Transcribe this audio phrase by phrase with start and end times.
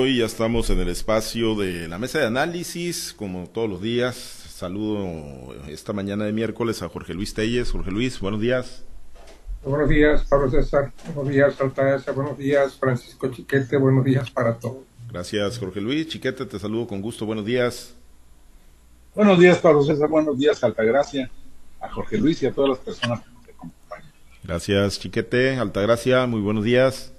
[0.00, 4.14] Hoy ya estamos en el espacio de la mesa de análisis, como todos los días.
[4.14, 7.72] Saludo esta mañana de miércoles a Jorge Luis Telles.
[7.72, 8.84] Jorge Luis, buenos días.
[9.64, 10.92] Buenos días, Pablo César.
[11.16, 12.12] Buenos días, Altagracia.
[12.12, 13.76] Buenos días, Francisco Chiquete.
[13.76, 14.84] Buenos días para todos.
[15.10, 16.06] Gracias, Jorge Luis.
[16.06, 17.26] Chiquete, te saludo con gusto.
[17.26, 17.92] Buenos días.
[19.16, 20.08] Buenos días, Pablo César.
[20.08, 21.28] Buenos días, Altagracia.
[21.80, 24.12] A Jorge Luis y a todas las personas que nos acompañan.
[24.44, 25.56] Gracias, Chiquete.
[25.56, 27.12] Altagracia, muy buenos días.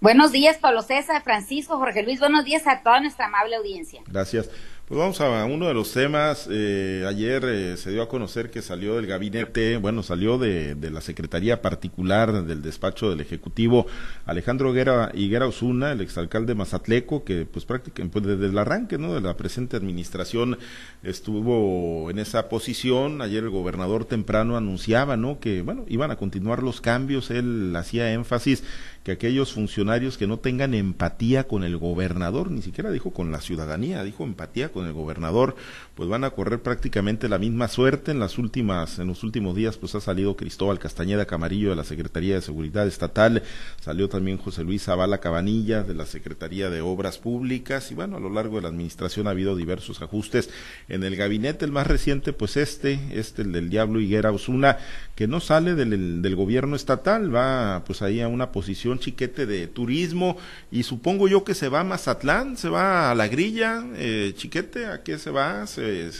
[0.00, 2.20] Buenos días, Pablo César, Francisco, Jorge Luis.
[2.20, 4.02] Buenos días a toda nuestra amable audiencia.
[4.06, 4.50] Gracias.
[4.86, 6.46] Pues vamos a uno de los temas.
[6.50, 10.90] Eh, ayer eh, se dio a conocer que salió del gabinete, bueno, salió de, de,
[10.90, 13.86] la Secretaría Particular del despacho del Ejecutivo
[14.26, 19.14] Alejandro Higuera, Higuera Osuna, el exalcalde Mazatleco, que pues prácticamente pues, desde el arranque ¿no?
[19.14, 20.58] de la presente administración
[21.02, 23.22] estuvo en esa posición.
[23.22, 25.40] Ayer el gobernador temprano anunciaba ¿no?
[25.40, 27.30] que bueno, iban a continuar los cambios.
[27.30, 28.62] Él hacía énfasis
[29.04, 33.42] que aquellos funcionarios que no tengan empatía con el gobernador, ni siquiera dijo con la
[33.42, 35.56] ciudadanía, dijo empatía con el gobernador,
[35.94, 38.10] pues van a correr prácticamente la misma suerte.
[38.10, 41.84] En las últimas, en los últimos días, pues ha salido Cristóbal Castañeda Camarillo de la
[41.84, 43.42] Secretaría de Seguridad Estatal,
[43.80, 48.20] salió también José Luis Zavala Cabanilla de la Secretaría de Obras Públicas, y bueno, a
[48.20, 50.50] lo largo de la administración ha habido diversos ajustes
[50.88, 51.64] en el gabinete.
[51.64, 54.78] El más reciente, pues este, este, el del Diablo Higuera Osuna,
[55.14, 59.68] que no sale del, del gobierno estatal, va pues ahí a una posición chiquete de
[59.68, 60.36] turismo
[60.70, 64.63] y supongo yo que se va a Mazatlán, se va a la grilla, eh, chiquete,
[64.90, 65.66] ¿a qué se va?
[65.66, 66.10] Se,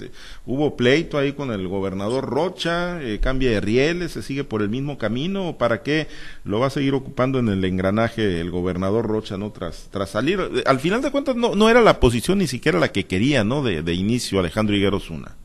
[0.47, 4.69] hubo pleito ahí con el gobernador Rocha, eh, cambia de rieles, se sigue por el
[4.69, 6.09] mismo camino, ¿o ¿para qué
[6.45, 9.51] lo va a seguir ocupando en el engranaje el gobernador Rocha, no?
[9.51, 12.93] Tras, tras salir, al final de cuentas no, no era la posición ni siquiera la
[12.93, 13.63] que quería, ¿no?
[13.63, 15.37] De, de inicio Alejandro Higuero Zuna.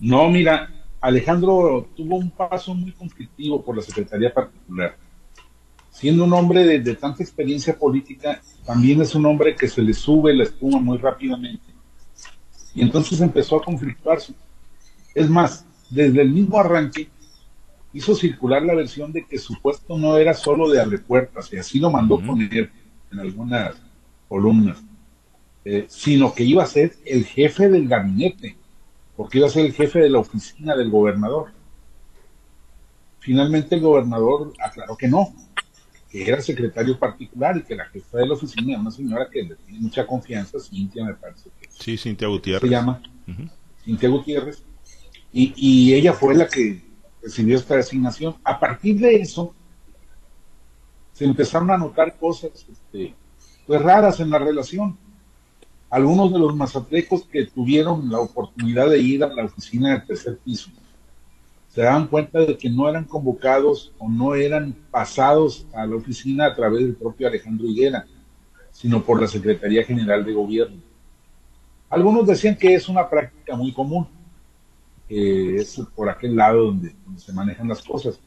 [0.00, 4.96] No, mira, Alejandro tuvo un paso muy conflictivo por la Secretaría Particular.
[5.90, 9.92] Siendo un hombre de, de, tanta experiencia política, también es un hombre que se le
[9.92, 11.66] sube la espuma muy rápidamente.
[12.74, 14.32] Y entonces empezó a conflictuarse.
[15.14, 17.08] Es más, desde el mismo arranque
[17.92, 21.80] hizo circular la versión de que su puesto no era solo de abrepuertas, y así
[21.80, 22.26] lo mandó uh -huh.
[22.26, 22.70] poner
[23.10, 23.74] en algunas
[24.28, 24.78] columnas,
[25.64, 28.56] eh, sino que iba a ser el jefe del gabinete
[29.20, 31.52] porque iba a ser el jefe de la oficina del gobernador.
[33.18, 35.34] Finalmente el gobernador aclaró que no,
[36.10, 39.42] que era secretario particular y que la jefa de la oficina era una señora que
[39.44, 42.68] le tiene mucha confianza, Cintia me parece que sí, Cintia Gutiérrez.
[42.68, 43.50] se llama, uh -huh.
[43.84, 44.62] Cintia Gutiérrez,
[45.32, 46.82] y, y ella fue la que
[47.22, 48.34] recibió esta designación.
[48.42, 49.54] A partir de eso,
[51.12, 53.14] se empezaron a notar cosas este,
[53.66, 54.98] pues raras en la relación
[55.90, 60.38] algunos de los mazatlecos que tuvieron la oportunidad de ir a la oficina del tercer
[60.38, 60.70] piso
[61.70, 66.46] se daban cuenta de que no eran convocados o no eran pasados a la oficina
[66.46, 68.06] a través del propio Alejandro Higuera,
[68.72, 70.82] sino por la Secretaría General de Gobierno.
[71.88, 74.06] Algunos decían que es una práctica muy común,
[75.08, 78.20] es por aquel lado donde, donde se manejan las cosas.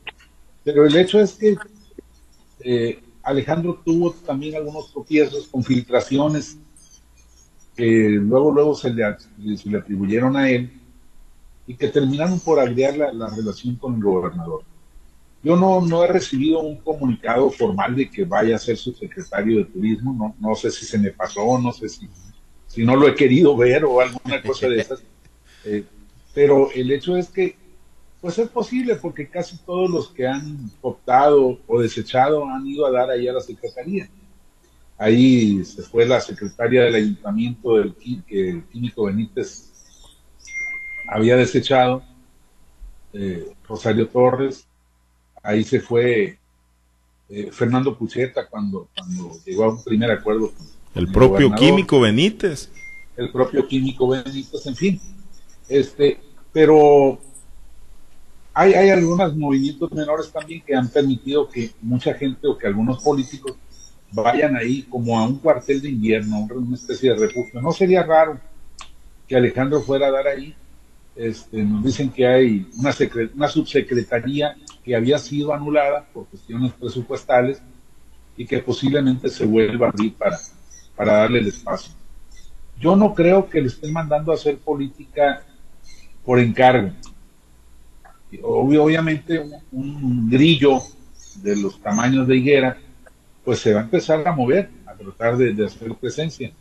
[0.64, 1.58] Pero el hecho es que
[2.62, 6.58] eh, Alejandro tuvo también algunos tropiezos con filtraciones
[7.76, 9.04] que luego luego se le,
[9.58, 10.72] se le, atribuyeron a él
[11.66, 14.64] y que terminaron por agregar la, la, relación con el gobernador.
[15.42, 19.60] Yo no, no he recibido un comunicado formal de que vaya a ser su secretario
[19.60, 22.08] de turismo, no, no sé si se me pasó, no sé si,
[22.68, 25.04] si no lo he querido ver o alguna cosa de esas,
[25.66, 25.84] eh,
[26.34, 27.56] pero el hecho es que
[28.24, 32.92] pues es posible porque casi todos los que han optado o desechado han ido a
[32.92, 34.10] dar ahí a la secretaría.
[34.98, 37.94] Ahí se fue la secretaria del ayuntamiento del
[38.72, 39.73] químico Benítez
[41.14, 42.04] había desechado,
[43.14, 44.66] eh, Rosario Torres,
[45.44, 46.40] ahí se fue
[47.30, 52.72] eh, Fernando Pucheta cuando, cuando llegó a un primer acuerdo con el, propio químico Benítez.
[53.16, 55.02] El propio químico Benítez, en fin.
[55.70, 56.20] Este,
[56.52, 57.20] pero
[58.54, 63.04] hay, hay algunos movimientos menores también que han permitido que mucha gente o que algunos
[63.04, 63.56] políticos
[64.12, 67.62] vayan ahí como a un cuartel de invierno, una especie de refugio.
[67.62, 68.40] No sería raro
[69.28, 70.56] que Alejandro fuera a dar ahí.
[71.16, 72.92] Este, nos dicen que hay una,
[73.36, 77.62] una subsecretaría que había sido anulada por cuestiones presupuestales
[78.36, 80.38] y que posiblemente se vuelva a abrir para,
[80.96, 81.94] para darle el espacio.
[82.80, 85.44] Yo no creo que le estén mandando a hacer política
[86.26, 86.92] por encargo.
[88.42, 89.40] Obviamente
[89.72, 90.80] un, grillo
[91.44, 92.78] de los tamaños de higuera
[93.46, 96.52] pues se va a empezar a mover, a tratar de, hacer presencia.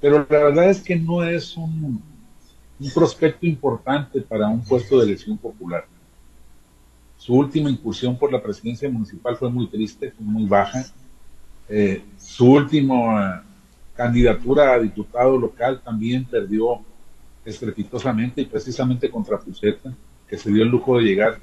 [0.00, 2.02] Pero la verdad es que no es un,
[2.78, 5.86] un, prospecto importante para un puesto de elección popular.
[7.16, 10.84] Su última incursión por la presidencia municipal fue muy triste, fue muy baja.
[11.68, 13.44] Eh, su última
[13.94, 16.80] candidatura a diputado local también perdió
[17.44, 19.94] estrepitosamente y precisamente contra Puceta,
[20.28, 21.40] que se dio el lujo de llegar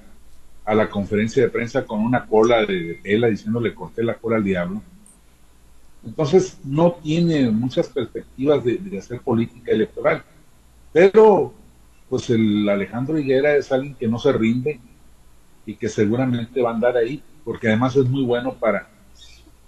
[0.66, 4.44] a la conferencia de prensa con una cola de tela diciéndole corté la cola al
[4.44, 4.82] diablo.
[6.06, 10.24] Entonces no tiene muchas perspectivas de hacer política electoral.
[10.94, 11.54] Pero
[12.10, 14.80] pues el Alejandro Higuera es alguien que no se rinde
[15.66, 18.90] y que seguramente va a andar ahí, porque además es muy bueno para,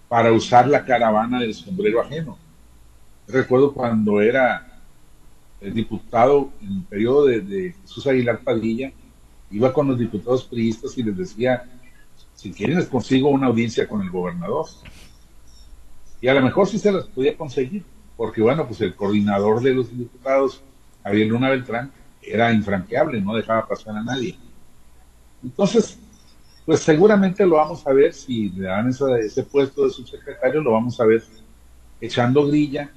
[0.10, 2.38] para usar la caravana del sombrero ajeno.
[3.28, 4.82] Recuerdo cuando era
[5.62, 8.92] el diputado en el periodo de, de Jesús Aguilar Padilla,
[9.50, 11.64] iba con los diputados priistas y les decía,
[12.36, 14.66] si quieren les consigo una audiencia con el gobernador.
[16.20, 17.84] Y a lo mejor sí se las podía conseguir,
[18.18, 20.62] porque bueno, pues el coordinador de los diputados,
[21.04, 21.92] Javier Luna Beltrán,
[22.22, 24.38] era infranqueable, no dejaba pasar a nadie.
[25.44, 26.00] Entonces,
[26.66, 31.00] pues seguramente lo vamos a ver, si le dan ese puesto de subsecretario, lo vamos
[31.00, 31.22] a ver
[32.00, 32.90] echando grilla.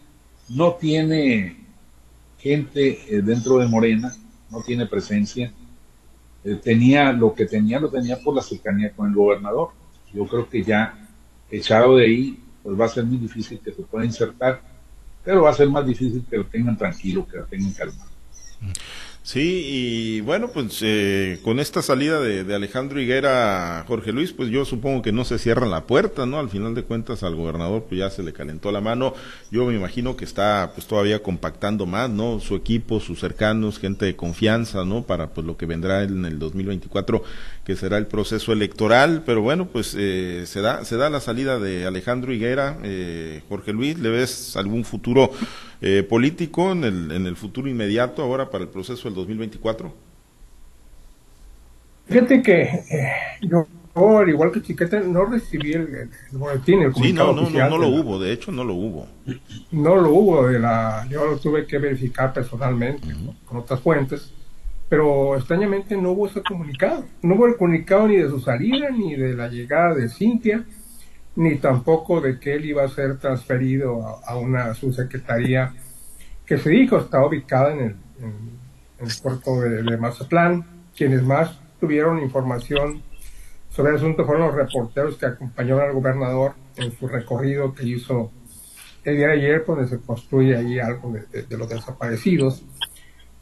[0.48, 1.56] No tiene
[2.38, 4.14] gente eh, dentro de Morena,
[4.50, 5.52] no tiene presencia.
[6.44, 9.70] Eh, tenía lo que tenía, lo tenía por la cercanía con el gobernador.
[10.14, 11.08] Yo creo que ya
[11.50, 14.62] echado de ahí, pues va a ser muy difícil que se pueda insertar,
[15.26, 18.10] pero va a ser más difícil que lo tengan tranquilo, que lo tengan calmado.
[19.26, 24.50] Sí, y bueno, pues eh, con esta salida de, de, Alejandro Higuera, Jorge Luis, pues
[24.50, 26.38] yo supongo que no se cierra la puerta, ¿no?
[26.38, 29.14] Al final de cuentas al gobernador pues ya se le calentó la mano.
[29.50, 32.38] Yo me imagino que está pues todavía compactando más, ¿no?
[32.38, 35.02] Su equipo, sus cercanos, gente de confianza, ¿no?
[35.02, 37.24] Para pues lo que vendrá en el 2024,
[37.66, 39.24] que será el proceso electoral.
[39.26, 43.72] Pero bueno, pues eh, se da se da la salida de Alejandro Higuera, eh, Jorge
[43.74, 43.98] Luis.
[43.98, 45.32] ¿Le ves algún futuro?
[45.80, 49.94] eh, político en el, en el futuro inmediato ahora para el proceso del 2024?
[52.06, 57.12] Fíjate que eh, yo, al igual que Chiquete, no recibí el, el boletín, el Sí,
[57.12, 59.08] no, no, no, no lo la, hubo, de hecho no lo hubo.
[59.72, 63.34] No lo hubo, de la, yo lo tuve que verificar personalmente uh -huh.
[63.44, 64.35] con otras fuentes,
[64.88, 67.04] pero extrañamente no hubo ese comunicado.
[67.22, 70.64] No hubo el comunicado ni de su salida, ni de la llegada de Cintia,
[71.34, 75.74] ni tampoco de que él iba a ser transferido a, a una subsecretaría
[76.46, 78.60] que se dijo está ubicada en el, en,
[79.00, 80.64] el puerto de, de, Mazatlán.
[80.96, 83.02] Quienes más tuvieron información
[83.70, 88.30] sobre el asunto fueron los reporteros que acompañaron al gobernador en su recorrido que hizo
[89.04, 92.64] el día de ayer, donde se construye ahí algo de los desaparecidos.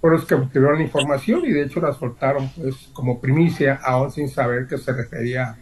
[0.04, 4.10] Fueron los que obtuvieron la información y de hecho la soltaron pues como primicia, aún
[4.10, 5.56] sin saber que se refería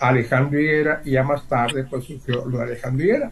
[0.00, 3.30] a Alejandro Higuera y ya más tarde pues sufrió lo de Alejandro Higuera.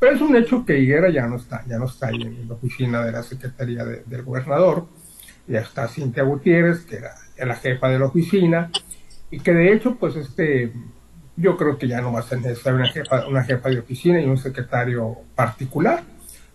[0.00, 2.54] Pero es un hecho que Higuera ya no está, ya no está ahí en la
[2.54, 4.88] oficina de la Secretaría de, del Gobernador,
[5.46, 8.72] ya está Cintia Gutiérrez, que era la jefa de la oficina,
[9.30, 10.72] y que de hecho pues este,
[11.36, 14.20] yo creo que ya no va a ser necesaria una jefa, una jefa de oficina
[14.20, 16.02] y un secretario particular,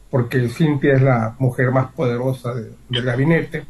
[0.09, 3.65] porque Cintia es la mujer más poderosa de, del gabinete,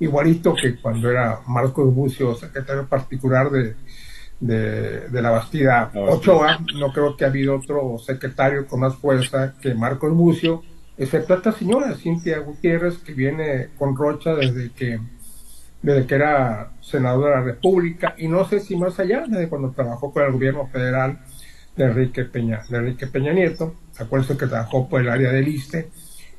[0.00, 3.76] igualito que cuando era Marcos Bucio, secretario particular de,
[4.40, 9.54] de, de la Bastida Ochoa, no creo que ha habido otro secretario con más fuerza
[9.60, 10.62] que Marcos Bucio,
[10.98, 15.00] excepto esta señora, Cintia Gutiérrez, que viene con Rocha desde que,
[15.82, 19.70] desde que era senadora de la República, y no sé si más allá, desde cuando
[19.70, 21.20] trabajó con el gobierno federal
[21.76, 25.90] de Enrique Peña, de Enrique Peña Nieto, acuérdense que trabajó por el área del ISTE,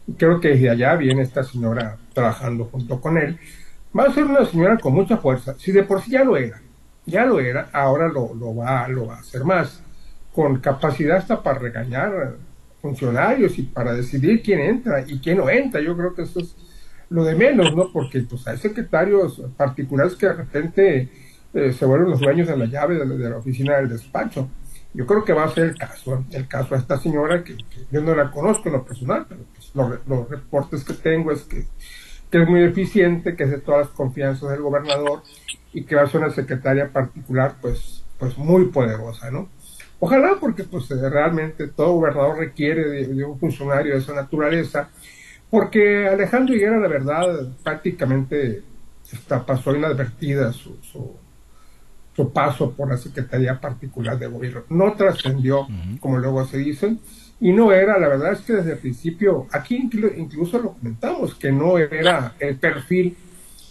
[0.08, 3.38] y creo que desde allá viene esta señora trabajando junto con él.
[3.98, 6.62] Va a ser una señora con mucha fuerza, si de por sí ya lo era,
[7.06, 9.82] ya lo era, ahora lo, lo, va, lo va a hacer más,
[10.34, 12.36] con capacidad hasta para regañar
[12.82, 15.82] funcionarios y para decidir quién entra y quién no entra.
[15.82, 16.56] Yo creo que eso es
[17.10, 17.92] lo de menos, ¿no?
[17.92, 21.10] Porque pues hay secretarios particulares que de repente
[21.54, 24.50] eh, se vuelven los dueños de la llave de de la, oficina del despacho.
[24.98, 27.56] Yo creo que va a ser el caso, el caso de esta señora que,
[27.92, 31.44] yo no la conozco en lo personal, pero pues, los, los reportes que tengo es
[31.44, 31.68] que,
[32.32, 35.22] que es muy eficiente, que es de todas las confianzas del gobernador
[35.72, 39.50] y que va a ser una secretaria particular pues, pues muy poderosa, ¿no?
[40.00, 44.90] Ojalá porque pues realmente todo gobernador requiere de, un funcionario de esa naturaleza,
[45.52, 48.64] porque Alejandro Higuera la verdad prácticamente
[49.12, 50.76] está, pasó inadvertida su,
[52.18, 54.64] su, paso por la Secretaría Particular de Gobierno.
[54.70, 56.00] No trascendió, uh -huh.
[56.00, 57.00] como luego se dicen,
[57.40, 61.52] y no era, la verdad es que desde el principio, aquí incluso lo comentamos, que
[61.52, 63.16] no era el perfil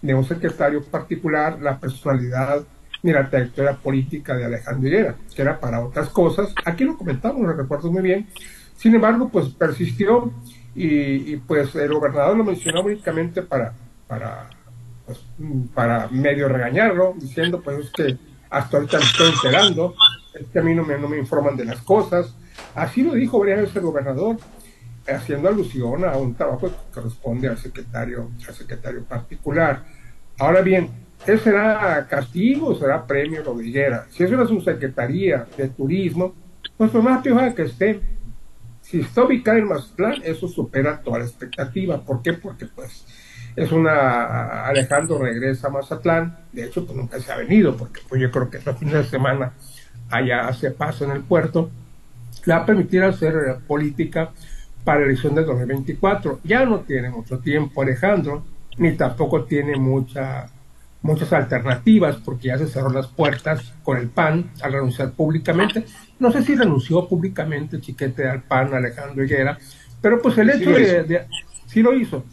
[0.02, 2.64] de un secretario particular, la personalidad
[3.02, 6.54] ni la trayectoria política de Alejandro Higuera, que era para otras cosas.
[6.64, 8.26] Aquí lo comentamos, lo recuerdo muy bien.
[8.76, 10.32] Sin embargo, pues persistió
[10.74, 13.74] y, y pues el gobernador lo mencionó únicamente para,
[14.06, 14.50] para,
[15.06, 15.24] pues,
[15.74, 18.18] para medio regañarlo, diciendo pues es que
[18.50, 19.94] hasta ahorita me estoy enterando,
[20.34, 22.34] es que a mí no me, no me informan de las cosas,
[22.74, 24.36] Así lo dijo varias veces el gobernador,
[25.08, 29.84] haciendo alusión a un trabajo que corresponde al secretario, al secretario particular.
[30.38, 30.90] Ahora bien,
[31.26, 33.58] ¿ese será castigo o será premio lo
[34.10, 36.34] Si es una subsecretaría de turismo,
[36.76, 38.00] pues por más pioja que esté,
[38.82, 42.00] si está ubicada en Mazatlán, eso supera toda la expectativa.
[42.04, 42.34] ¿Por qué?
[42.34, 43.06] Porque pues
[43.56, 48.20] es una Alejandro regresa a Mazatlán, de hecho pues nunca se ha venido, porque pues
[48.20, 49.52] yo creo que este fin de semana
[50.10, 51.70] allá hace paso en el puerto,
[52.44, 53.34] le va a permitir hacer
[53.66, 54.30] política
[54.84, 56.40] para la elección del 2024.
[56.44, 58.44] Ya no tiene mucho tiempo Alejandro,
[58.78, 60.48] ni tampoco tiene mucha,
[61.02, 65.84] muchas alternativas, porque ya se cerró las puertas con el PAN al renunciar públicamente.
[66.20, 69.58] No sé si renunció públicamente Chiquete al PAN, Alejandro Higuera,
[70.00, 71.26] pero pues el hecho de,
[71.66, 72.24] sí lo hizo.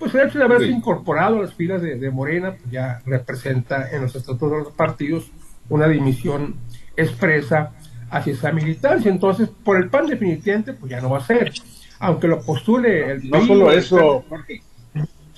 [0.00, 4.02] Pues el hecho de haberse incorporado a las filas de, Morena pues ya representa en
[4.02, 5.30] los estatutos de los partidos
[5.68, 6.56] una dimisión
[6.96, 7.72] expresa
[8.10, 9.10] hacia esa militancia.
[9.10, 11.52] Entonces, por el PAN definitivamente, pues ya no va a ser
[12.00, 14.62] aunque lo postule el No solo eso, Jorge.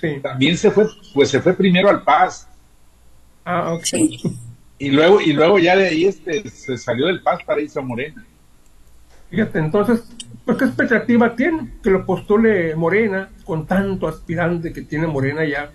[0.00, 0.20] Sí.
[0.22, 2.48] También se fue, pues se fue primero al Paz.
[3.44, 3.86] Ah, ok.
[4.78, 7.82] Y luego, y luego ya de ahí este, se salió del Paz para irse a
[7.82, 8.24] Morena.
[9.30, 10.04] Fíjate, entonces,
[10.44, 15.70] pues qué expectativa tiene que lo postule Morena, con tanto aspirante que tiene Morena ya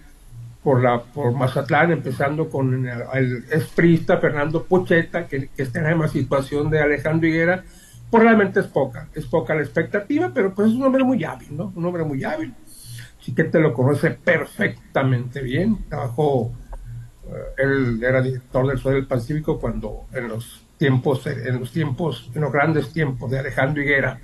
[0.64, 5.86] por la por Mazatlán, empezando con el, el esprista Fernando Pocheta, que, que está en
[5.86, 7.64] la misma situación de Alejandro Higuera,
[8.10, 11.56] pues realmente es poca, es poca la expectativa, pero pues es un hombre muy hábil,
[11.56, 11.72] ¿no?
[11.76, 12.54] Un hombre muy hábil.
[13.20, 16.52] Chiquete lo conoce perfectamente bien, trabajó,
[17.28, 22.32] eh, él era director del Sol del Pacífico cuando en los tiempos, en los tiempos,
[22.34, 24.20] en los grandes tiempos de Alejandro Higuera,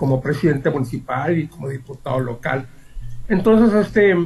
[0.00, 2.66] como presidente municipal y como diputado local.
[3.28, 4.16] Entonces, este,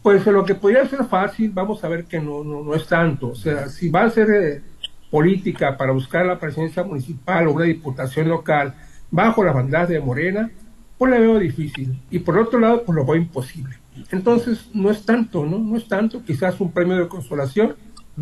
[0.00, 3.30] pues lo que podría ser fácil, vamos a ver que no, no, no es tanto.
[3.30, 4.62] O sea, si va a ser eh,
[5.10, 8.76] política para buscar la presidencia municipal o una diputación local
[9.10, 10.52] bajo la bandera de Morena,
[10.96, 12.00] pues la veo difícil.
[12.08, 13.74] Y por otro lado, pues lo veo imposible.
[14.12, 15.58] Entonces, no es tanto, ¿no?
[15.58, 17.74] No es tanto, quizás un premio de consolación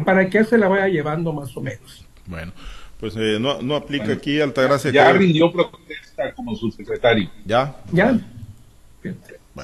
[0.07, 2.07] para que se la vaya llevando más o menos.
[2.25, 2.53] Bueno,
[2.99, 4.91] pues eh, no, no aplica aquí, Altagracia.
[4.91, 7.31] Ya rindió protesta como subsecretario.
[7.45, 7.77] ¿Ya?
[7.93, 8.19] Ya.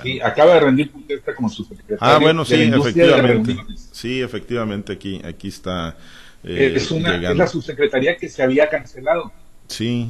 [0.03, 1.99] Sí, acaba de rendir protesta como subsecretario.
[2.01, 3.57] Ah, bueno, sí, efectivamente.
[3.93, 5.97] Sí, efectivamente, aquí, aquí está
[6.45, 9.33] eh, es, una, es la subsecretaría que se había cancelado.
[9.69, 10.09] Sí,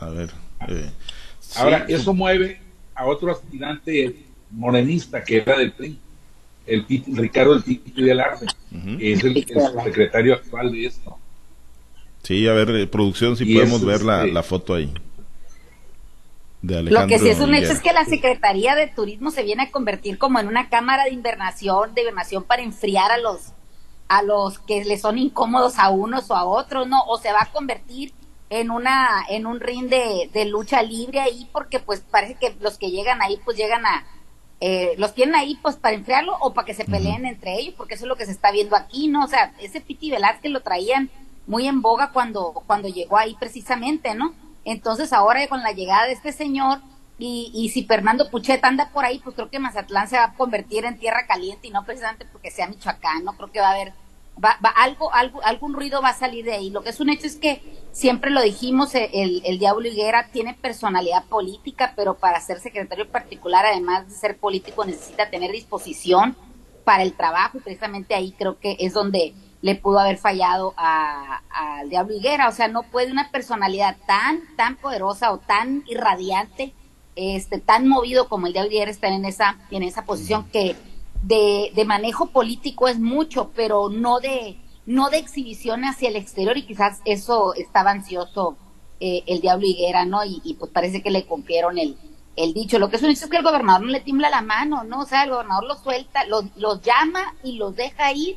[0.00, 0.30] a ver.
[0.68, 0.90] Eh,
[1.56, 2.60] Ahora, eso mueve
[2.94, 4.16] a otro aspirante
[4.50, 5.98] morenista que era del PRI,
[6.66, 8.46] el Ricardo el Tito del Arce,
[8.98, 9.46] que es el,
[9.84, 11.18] secretario actual de esto.
[12.22, 14.92] Sí, a ver, eh, producción, si podemos ver la, la, foto ahí.
[16.66, 19.62] De Lo que sí es un hecho es que la Secretaría de Turismo se viene
[19.64, 23.52] a convertir como en una cámara de invernación, de invernación para enfriar a los
[24.08, 27.02] a los que le son incómodos a unos o a otros, ¿no?
[27.06, 28.12] O se va a convertir
[28.50, 32.78] en una en un ring de, de lucha libre ahí porque pues parece que los
[32.78, 34.04] que llegan ahí pues llegan a
[34.60, 37.94] eh, los tienen ahí pues para enfriarlo o para que se peleen entre ellos porque
[37.94, 40.60] eso es lo que se está viendo aquí no o sea ese Piti Velázquez lo
[40.62, 41.10] traían
[41.46, 44.32] muy en boga cuando cuando llegó ahí precisamente no
[44.66, 46.80] entonces ahora con la llegada de este señor
[47.18, 50.34] y, y si Fernando Puchet anda por ahí, pues creo que Mazatlán se va a
[50.34, 53.72] convertir en tierra caliente y no precisamente porque sea Michoacán, no creo que va a
[53.72, 53.94] haber,
[54.42, 56.68] va, va, algo, algo, algún ruido va a salir de ahí.
[56.70, 60.28] Lo que es un hecho es que siempre lo dijimos, eh, el, el Diablo Higuera
[60.30, 66.36] tiene personalidad política, pero para ser secretario particular, además de ser político, necesita tener disposición
[66.84, 71.88] para el trabajo y precisamente ahí creo que es donde le pudo haber fallado al
[71.88, 72.48] Diablo Higuera.
[72.48, 76.74] O sea, no puede una personalidad tan, tan poderosa o tan irradiante
[77.16, 80.76] este, tan movido como el de ayer estar en esa, en esa posición que
[81.22, 86.58] de, de, manejo político es mucho, pero no de, no de exhibición hacia el exterior
[86.58, 88.58] y quizás eso estaba ansioso
[89.00, 90.20] eh, el Diablo Higuera, ¿no?
[90.24, 91.96] Y, pues parece que le cumplieron el,
[92.36, 92.78] el dicho.
[92.78, 95.00] Lo que es un es que el gobernador no le tiembla la mano, ¿no?
[95.00, 98.36] O sea, el gobernador los suelta, los llama y los deja ir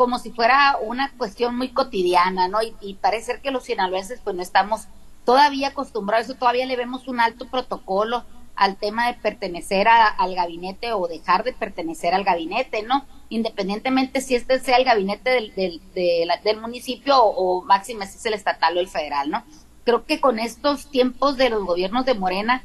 [0.00, 2.62] como si fuera una cuestión muy cotidiana, ¿no?
[2.62, 4.86] Y, y parece que los sinaloenses pues no estamos
[5.26, 8.24] todavía acostumbrado a eso, todavía le vemos un alto protocolo
[8.56, 13.04] al tema de pertenecer al gabinete o dejar de pertenecer al gabinete, ¿no?
[13.28, 18.24] Independientemente si este sea el gabinete del, del, del municipio o, o máximo si es
[18.24, 19.44] el estatal o el federal, ¿no?
[19.84, 22.62] Creo que con estos tiempos de los gobiernos de Morena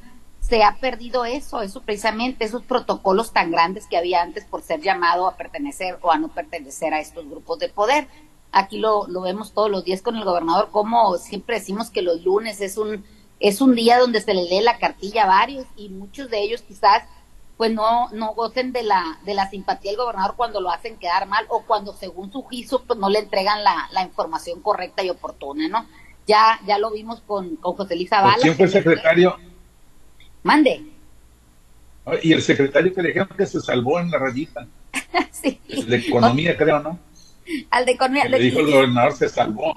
[0.47, 4.81] se ha perdido eso, eso precisamente, esos protocolos tan grandes que había antes por ser
[4.81, 8.07] llamado a pertenecer o a no pertenecer a estos grupos de poder.
[8.51, 12.23] Aquí lo, lo vemos todos los días con el gobernador, como siempre decimos que los
[12.23, 13.03] lunes es un,
[13.39, 16.61] es un día donde se le lee la cartilla a varios y muchos de ellos
[16.61, 17.03] quizás
[17.57, 21.25] pues no, no gocen de la, de la simpatía del gobernador cuando lo hacen quedar
[21.25, 25.09] mal o cuando según su juicio pues no le entregan la, la información correcta y
[25.09, 25.85] oportuna, ¿no?
[26.27, 28.37] ya, ya lo vimos con, con José Luis Zavala.
[28.41, 29.37] ¿Quién fue secretario?
[30.45, 30.85] Mande.
[32.21, 34.67] Y el secretario que le dijeron que se salvó en la rayita.
[35.31, 35.59] sí.
[35.67, 36.99] de economía, creo, ¿no?
[37.71, 38.25] Al de economía.
[38.25, 39.75] le dijo el gobernador se salvó.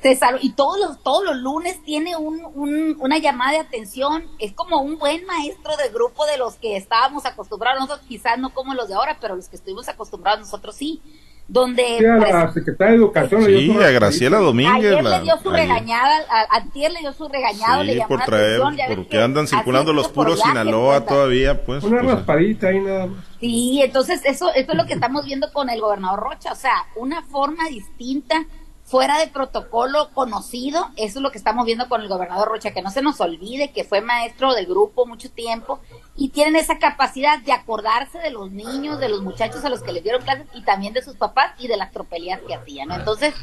[0.00, 0.38] Se salvó.
[0.40, 4.24] Y todos los, todos los lunes tiene un, un, una llamada de atención.
[4.38, 7.80] Es como un buen maestro de grupo de los que estábamos acostumbrados.
[7.80, 11.02] Nosotros quizás no como los de ahora, pero los que estuvimos acostumbrados nosotros sí
[11.46, 16.56] donde la secretaria de Educación sí, a Graciela Domínguez ayer le dio su regañada a,
[16.56, 18.60] antier le dio su regañado le llamó por traer
[18.96, 23.24] porque andan circulando los puros Sinaloa todavía pues una pues, raspadita ahí nada más.
[23.40, 26.86] Sí entonces eso eso es lo que estamos viendo con el gobernador Rocha o sea
[26.96, 28.46] una forma distinta
[28.84, 32.82] fuera de protocolo conocido, eso es lo que estamos viendo con el gobernador Rocha, que
[32.82, 35.80] no se nos olvide que fue maestro del grupo mucho tiempo
[36.14, 39.92] y tienen esa capacidad de acordarse de los niños, de los muchachos a los que
[39.92, 42.92] les dieron clases y también de sus papás y de las tropelías que hacían.
[42.92, 43.34] Entonces,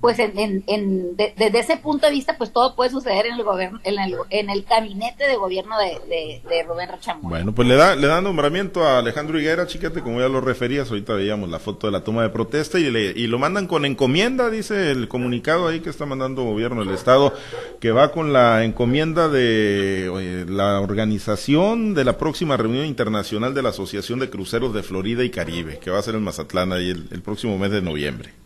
[0.00, 3.80] pues en, en, desde ese punto de vista, pues todo puede suceder en el gobierno,
[3.84, 7.30] en el, en el gabinete de gobierno de, de, Rubén Rochamón.
[7.30, 10.88] Bueno, pues le da, le da nombramiento a Alejandro Higuera, chiquete, como ya lo referías,
[10.88, 13.84] ahorita veíamos la foto de la toma de protesta y, le, y lo mandan con
[13.84, 17.34] encomienda, dice el comunicado ahí que está mandando gobierno del estado,
[17.78, 23.68] que va con la encomienda de la organización de la próxima reunión internacional de la
[23.70, 27.22] Asociación de Cruceros de Florida y Caribe, que va a ser en Mazatlán ahí el
[27.22, 28.39] próximo mes de noviembre.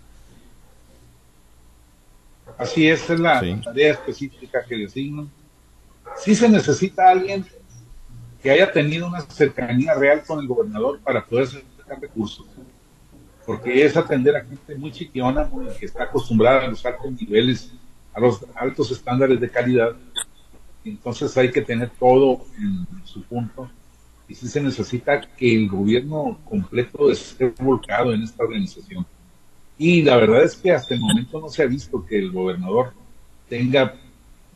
[2.65, 5.31] Así es, es la tarea específica que designan.
[6.17, 7.45] Sí se necesita alguien
[8.43, 12.47] que haya tenido una cercanía real con el gobernador para poder sacar recursos.
[13.45, 15.47] Porque es atender a gente muy chiquiona,
[15.79, 17.71] que está acostumbrada a los altos niveles,
[18.15, 19.95] a los altos estándares de calidad.
[20.87, 23.71] Entonces hay que tener todo en su punto.
[24.27, 29.05] Y sí se necesita que el gobierno completo esté volcado en esta organización.
[29.77, 32.93] Y la verdad es que hasta el momento no se ha visto que el gobernador
[33.49, 33.95] tenga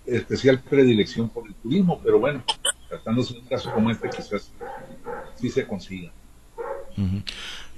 [0.06, 2.42] especial predilección por el turismo, pero bueno,
[2.88, 4.52] tratándose de un caso como este, quizás
[5.34, 6.10] sí se consiga.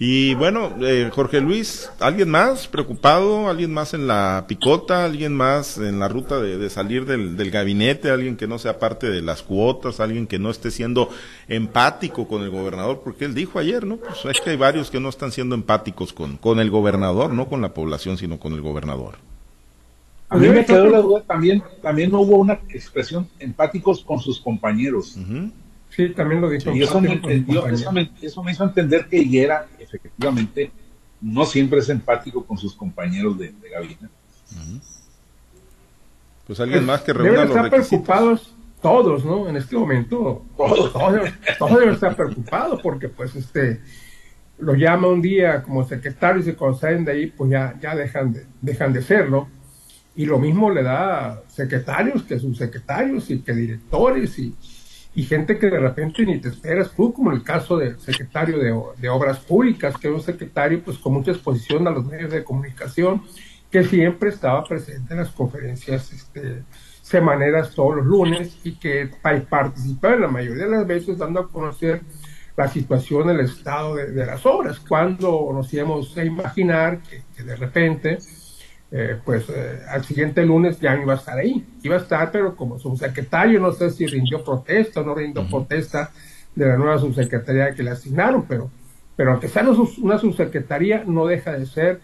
[0.02, 3.50] Y bueno, eh, Jorge Luis, ¿alguien más preocupado?
[3.50, 5.04] ¿Alguien más en la picota?
[5.04, 8.10] ¿Alguien más en la ruta de, salir del, gabinete?
[8.10, 10.00] ¿Alguien que no sea parte de las cuotas?
[10.00, 11.10] ¿Alguien que no esté siendo
[11.48, 13.02] empático con el gobernador?
[13.04, 13.98] Porque él dijo ayer, ¿no?
[13.98, 17.48] Pues es que hay varios que no están siendo empáticos con, con el gobernador, no
[17.48, 19.16] con la población, sino con el gobernador.
[20.30, 24.40] A mí me quedó la duda también, también no hubo una expresión empáticos con sus
[24.40, 25.18] compañeros.
[25.90, 26.72] Sí, también lo dijo.
[26.72, 27.20] Y eso me,
[28.50, 30.70] hizo entender que Higuera, efectivamente,
[31.20, 34.08] no siempre es empático con sus compañeros de, gabinete.
[36.46, 39.48] Pues alguien más que reúna deben estar preocupados todos, ¿no?
[39.48, 41.12] En este momento, todos, todos,
[41.78, 43.80] deben estar preocupados porque, pues, este,
[44.58, 48.32] lo llama un día como secretario y se conceden de ahí, pues ya, ya dejan,
[48.32, 49.48] de, dejan de serlo.
[50.16, 54.54] Y lo mismo le da secretarios que subsecretarios y que directores y,
[55.14, 58.58] y gente que de repente ni te esperas tú, como el caso del secretario
[58.96, 62.44] de, Obras Públicas, que es un secretario pues con mucha exposición a los medios de
[62.44, 63.22] comunicación,
[63.70, 66.62] que siempre estaba presente en las conferencias este,
[67.02, 69.10] semaneras todos los lunes y que
[69.48, 72.02] participaba en la mayoría de las veces dando a conocer
[72.56, 77.00] la situación, el estado de, las obras, cuando nos íbamos a imaginar
[77.36, 78.18] que de repente
[78.92, 81.64] eh, pues eh, al siguiente lunes ya iba a estar ahí.
[81.82, 86.10] Iba a estar, pero como subsecretario, no sé si rindió protesta o no rindió protesta
[86.54, 88.70] de la nueva subsecretaría que le asignaron, pero,
[89.16, 89.64] pero aunque sea
[89.98, 92.00] una subsecretaría, no deja de ser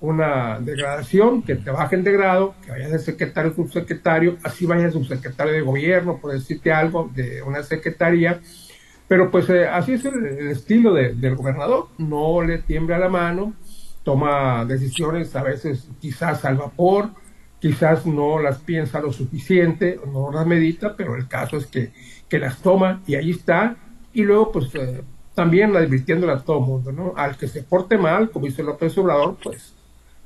[0.00, 4.92] una degradación, que te bajen de grado, que vayas de secretario a subsecretario, así vayas
[4.92, 8.40] subsecretario de gobierno, por decirte algo, de una secretaría.
[9.08, 13.54] Pero pues eh, así es el, estilo del gobernador, no le tiembla la mano,
[14.08, 17.10] toma decisiones a veces quizás al vapor,
[17.60, 21.92] quizás no las piensa lo suficiente, no las medita, pero el caso es que,
[22.26, 23.76] que las toma y ahí está,
[24.14, 25.02] y luego pues eh,
[25.34, 27.12] también advirtiéndole a todo el mundo, ¿no?
[27.18, 29.74] Al que se porte mal, como dice López Obrador, pues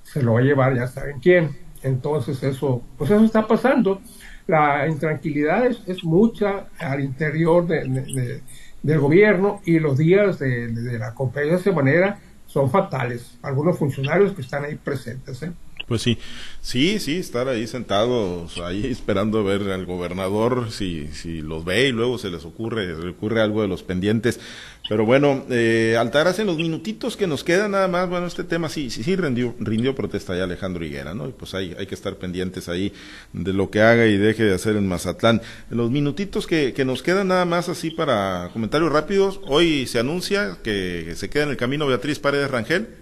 [0.05, 1.51] se lo va a llevar ya saben quién.
[1.83, 4.01] Entonces eso, pues eso está pasando.
[4.47, 8.43] La intranquilidad es, mucha al interior de,
[8.81, 12.21] del gobierno y los días de, la conferencia de manera
[12.53, 13.39] son fatales.
[13.41, 15.43] Algunos funcionarios que están ahí presentes.
[15.43, 15.53] ¿eh?
[15.87, 16.19] Pues sí,
[16.61, 21.93] sí, sí, estar ahí sentados, ahí esperando ver al gobernador, si, si los ve y
[21.93, 24.41] luego se les ocurre, se ocurre algo de los pendientes.
[24.89, 28.69] Pero bueno, eh, Altaras, en los minutitos que nos quedan nada más, bueno, este tema
[28.69, 31.29] sí, sí, sí rindió, rindió protesta ya Alejandro Higuera, ¿no?
[31.29, 32.93] Y pues hay, hay que estar pendientes ahí
[33.33, 35.41] de lo que haga y deje de hacer en Mazatlán.
[35.71, 40.01] En los minutitos que, que nos quedan nada más así para comentarios rápidos, hoy se
[40.01, 43.02] anuncia que se queda en el camino Beatriz Paredes Rangel.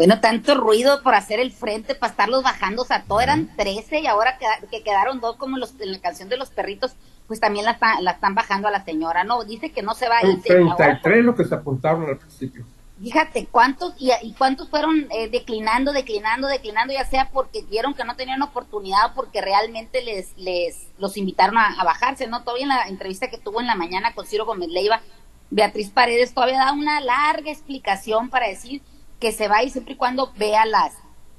[0.00, 4.00] Bueno, tanto ruido por hacer el frente, para estarlos bajando, o sea, todo eran 13
[4.00, 4.38] y ahora
[4.70, 6.94] que, quedaron dos como los, en la canción de los perritos,
[7.26, 9.44] pues también la, la están bajando a la señora, ¿no?
[9.44, 10.40] Dice que no se va a ir.
[10.40, 12.64] 33 lo que se apuntaron al principio.
[12.98, 18.16] Fíjate, ¿cuántos y, cuántos fueron eh, declinando, declinando, declinando, ya sea porque vieron que no
[18.16, 22.42] tenían oportunidad o porque realmente les, les los invitaron a, bajarse, ¿no?
[22.42, 25.02] Todavía en la entrevista que tuvo en la mañana con Ciro Gómez Leiva,
[25.50, 28.80] Beatriz Paredes todavía da una larga explicación para decir
[29.20, 30.94] que se va ir siempre y cuando vea las,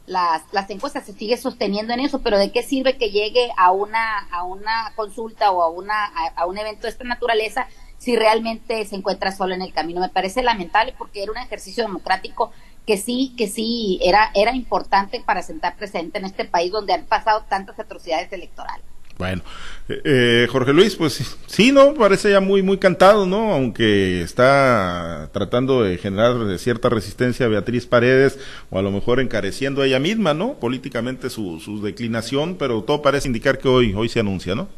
[0.06, 3.72] las, las encuestas, se sigue sosteniendo en eso, pero ¿de qué sirve que llegue a
[3.72, 7.68] una, a una consulta o a, una, a, un evento de esta naturaleza
[7.98, 10.00] si realmente se encuentra solo en el camino?
[10.00, 12.52] Me parece lamentable porque era un ejercicio democrático
[12.86, 17.06] que sí, que sí era, era importante para sentar presente en este país donde han
[17.06, 18.86] pasado tantas atrocidades electorales.
[19.18, 19.44] Bueno,
[19.88, 21.94] eh, eh, Jorge Luis, pues sí, ¿no?
[21.94, 23.54] Parece ya muy, muy cantado, ¿no?
[23.54, 29.82] Aunque está tratando de generar cierta resistencia a Beatriz Paredes, o a lo mejor encareciendo
[29.82, 30.54] a ella misma, ¿no?
[30.54, 34.70] Políticamente su, su declinación, pero todo parece indicar que hoy, hoy se anuncia, ¿no?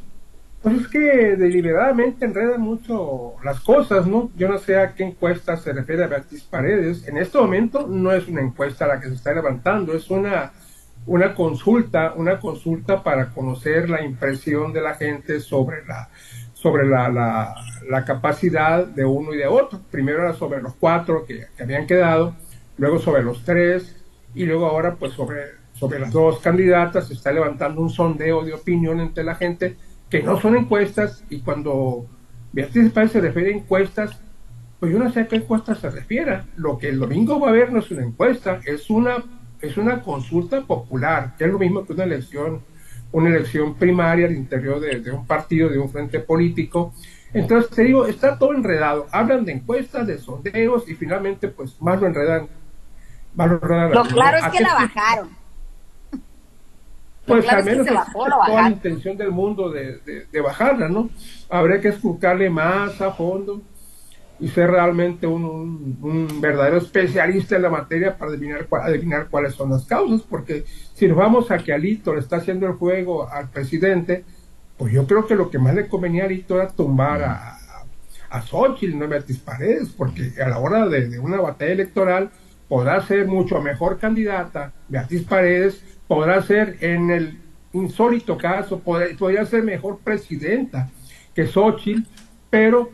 [0.64, 4.32] Pues es que deliberadamente enreda mucho las cosas, ¿no?
[4.38, 7.06] Yo no sé a qué encuesta se refiere a Beatriz Paredes.
[7.06, 10.54] En este momento no es una encuesta la que se está levantando, es una
[11.06, 16.10] una consulta, una consulta para conocer la impresión de la gente sobre la,
[16.54, 17.10] sobre la,
[17.90, 19.82] la, capacidad de uno y de otro.
[19.92, 22.36] Primero era sobre los cuatro que, habían quedado,
[22.78, 23.96] luego sobre los tres
[24.34, 25.42] y luego ahora pues sobre,
[25.74, 29.76] sobre las dos candidatas se está levantando un sondeo de opinión entre la gente
[30.10, 32.06] que no son encuestas y cuando
[32.54, 34.22] Beatriz Páez se refiere a encuestas,
[34.80, 36.44] pues yo no sé a qué encuesta se refiere.
[36.56, 39.24] Lo que el domingo va a haber no es una encuesta, es una
[39.64, 42.62] es una consulta popular, que es lo mismo que una elección,
[43.14, 46.94] una elección primaria al interior de, un partido, de un frente político.
[47.34, 49.08] Entonces, te digo, está todo enredado.
[49.12, 52.48] Hablan de encuestas, de sondeos y finalmente, pues, más lo enredan.
[53.36, 55.30] Más lo, enredan lo claro es que la bajaron.
[57.26, 61.10] Pues al menos es toda la intención del mundo de, de, de bajarla, ¿no?
[61.50, 63.62] Habría que escucharle más a fondo
[64.40, 69.86] y ser realmente un, verdadero especialista en la materia para adivinar, adivinar cuáles son las
[69.86, 74.26] causas, porque si nos vamos a que Alito le está haciendo el juego al presidente,
[74.78, 77.58] pues yo creo que lo que más le convenía a Alito era tumbar a,
[78.30, 82.32] a Xochitl, no a Beatriz Paredes, porque a la hora de, una batalla electoral
[82.68, 87.40] podrá ser mucho mejor candidata Beatriz Paredes, podrá ser en el
[87.74, 90.90] insólito caso, podría, podría ser mejor presidenta
[91.36, 92.02] que Xochitl,
[92.50, 92.92] pero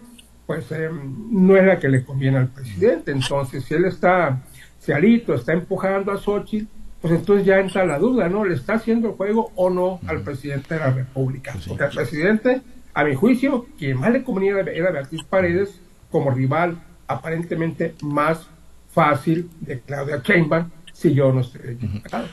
[0.50, 0.90] pues eh,
[1.30, 3.12] no es la que le conviene al presidente.
[3.12, 4.42] Entonces, si él está,
[4.80, 6.66] si Alito está empujando a Xochitl,
[7.00, 8.44] pues entonces ya entra la duda, ¿no?
[8.44, 11.52] ¿Le está haciendo el juego o no al presidente de la República?
[11.52, 12.62] Pues Porque al presidente,
[12.96, 18.48] a mi juicio, quien más le convenía era Beatriz Paredes como rival aparentemente más
[18.90, 22.26] fácil de Claudia Sheinbaum, si yo no estoy equivocado.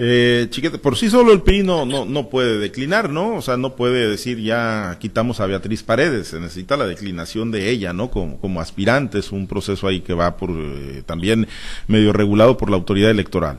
[0.00, 3.34] Eh, chiquete, por sí solo el PRI no, no, puede declinar, ¿no?
[3.34, 7.68] O sea, no puede decir ya quitamos a Beatriz Paredes, se necesita la declinación de
[7.68, 8.08] ella, ¿no?
[8.08, 11.48] Como, como aspirante, es un proceso ahí que va por eh, también
[11.88, 13.58] medio regulado por la autoridad electoral.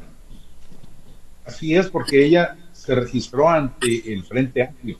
[1.46, 4.98] Así es, porque ella se registró ante el Frente Amplio,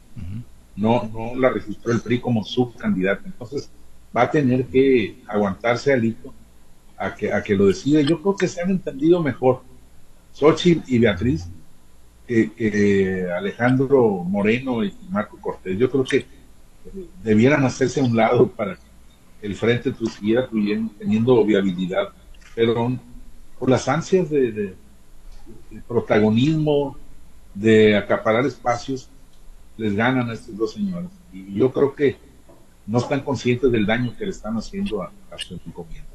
[0.76, 3.72] no, no la registró el PRI como subcandidata, entonces
[4.16, 6.34] va a tener que aguantarse alito
[6.98, 8.02] a que, a que lo decida.
[8.02, 9.69] Yo creo que se han entendido mejor
[10.34, 11.50] Xochitl y Beatriz
[12.30, 15.78] que, Alejandro Moreno y Marco Cortés.
[15.78, 16.26] Yo creo que
[17.24, 20.48] debieran hacerse a un lado para que el frente siguiera
[20.98, 22.10] teniendo viabilidad,
[22.56, 22.98] pero
[23.58, 24.76] por las ansias de,
[25.88, 26.98] protagonismo,
[27.54, 29.10] de acaparar espacios,
[29.78, 31.10] les ganan a estos dos señores.
[31.34, 32.18] Y yo creo que
[32.86, 36.09] no están conscientes del daño que le están haciendo a, a su encomienda.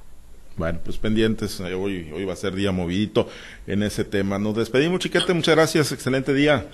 [0.57, 3.29] Bueno, pues pendientes, eh, hoy, hoy va a ser día movidito
[3.67, 4.39] en ese tema.
[4.39, 6.67] Nos despedimos, chiquete, muchas gracias, excelente día.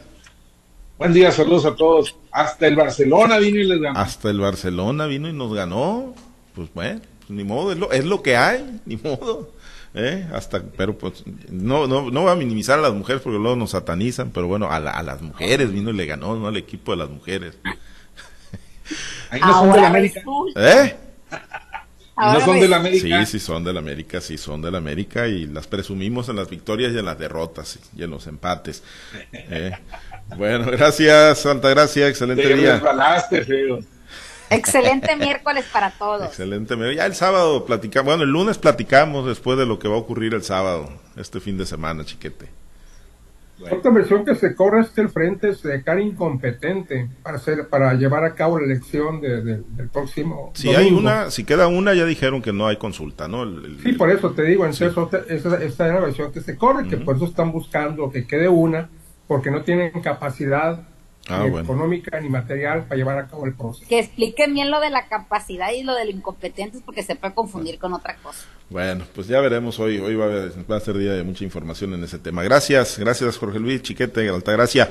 [0.98, 2.14] Buen día, saludos a todos.
[2.30, 3.98] Hasta el Barcelona vino y les ganó.
[3.98, 6.14] Hasta el Barcelona vino y nos ganó.
[6.54, 9.50] Pues bueno, pues ni modo, es lo, es lo que hay, ni modo.
[9.94, 10.28] ¿Eh?
[10.34, 13.70] Hasta, pero pues no, no, no va a minimizar a las mujeres porque luego nos
[13.70, 16.48] satanizan, pero bueno, a, a las mujeres vino y le ganó, ¿no?
[16.48, 17.56] Al equipo de las mujeres.
[19.30, 20.20] Ahí no son de la América.
[20.56, 20.96] ¿Eh?
[22.20, 23.24] No son de la América?
[23.24, 26.36] Sí, sí son de la América, sí son de la América y las presumimos en
[26.36, 28.82] las victorias y en las derrotas y en los empates.
[29.52, 29.72] Eh,
[30.36, 32.80] bueno, gracias, Santa Gracia, excelente día.
[34.50, 36.26] Excelente miércoles para todos.
[36.26, 36.76] Excelente.
[36.94, 40.34] Ya el sábado platicamos, bueno, el lunes platicamos después de lo que va a ocurrir
[40.34, 42.59] el sábado, este fin de semana, chiquete.
[43.70, 47.94] Otra versión que se corre es que el frente se declara incompetente para hacer, para
[47.94, 50.52] llevar a cabo la elección del próximo.
[50.54, 53.44] Si hay una, si queda una, ya dijeron que no hay consulta, ¿no?
[53.82, 54.86] sí, por eso te digo, esa,
[55.28, 58.88] es la versión que se corre, que por eso están buscando que quede una,
[59.26, 60.86] porque no tienen capacidad
[61.28, 63.86] Ah, económica ni material para llevar a cabo el proceso.
[63.88, 67.34] Que expliquen bien lo de la capacidad y lo de lo incompetentes porque se puede
[67.34, 68.46] confundir con otra cosa.
[68.70, 71.92] Bueno, pues ya veremos hoy, hoy va a, va a ser día de mucha información
[71.92, 72.44] en ese tema.
[72.44, 74.88] Gracias, gracias Jorge Luis Chiquete, Altagracia.